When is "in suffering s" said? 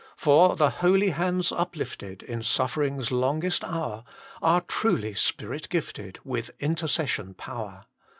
2.23-3.11